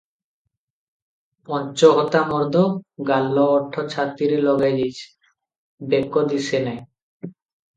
[1.49, 2.63] ପଞ୍ଚ ହତା ମର୍ଦ,
[3.09, 5.07] ଗାଲ ଓଠ ଛାତିରେ ଲାଗିଯାଇଛି,
[5.93, 6.83] ବେକ ଦିଶେ ନାହିଁ।